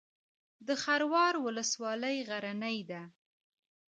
د 0.67 0.69
خروار 0.83 1.33
ولسوالۍ 1.45 2.17
غرنۍ 2.29 2.79
ده 2.89 3.01